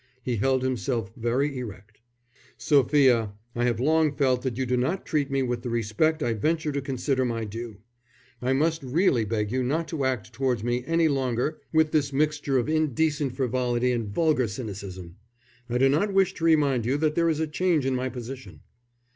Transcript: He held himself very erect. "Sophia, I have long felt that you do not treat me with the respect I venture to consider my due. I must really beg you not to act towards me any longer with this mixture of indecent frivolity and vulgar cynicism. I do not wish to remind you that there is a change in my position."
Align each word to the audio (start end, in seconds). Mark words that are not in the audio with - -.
He 0.23 0.37
held 0.37 0.63
himself 0.63 1.11
very 1.15 1.59
erect. 1.59 1.99
"Sophia, 2.57 3.33
I 3.53 3.65
have 3.65 3.79
long 3.79 4.11
felt 4.15 4.41
that 4.41 4.57
you 4.57 4.65
do 4.65 4.75
not 4.75 5.05
treat 5.05 5.29
me 5.29 5.43
with 5.43 5.61
the 5.61 5.69
respect 5.69 6.23
I 6.23 6.33
venture 6.33 6.71
to 6.71 6.81
consider 6.81 7.23
my 7.23 7.45
due. 7.45 7.77
I 8.41 8.53
must 8.53 8.81
really 8.81 9.25
beg 9.25 9.51
you 9.51 9.61
not 9.61 9.87
to 9.89 10.03
act 10.03 10.33
towards 10.33 10.63
me 10.63 10.83
any 10.87 11.07
longer 11.07 11.61
with 11.71 11.91
this 11.91 12.11
mixture 12.11 12.57
of 12.57 12.67
indecent 12.67 13.35
frivolity 13.35 13.91
and 13.91 14.07
vulgar 14.09 14.47
cynicism. 14.47 15.17
I 15.69 15.77
do 15.77 15.87
not 15.87 16.11
wish 16.15 16.33
to 16.33 16.45
remind 16.45 16.83
you 16.83 16.97
that 16.97 17.13
there 17.13 17.29
is 17.29 17.39
a 17.39 17.45
change 17.45 17.85
in 17.85 17.93
my 17.93 18.09
position." 18.09 18.61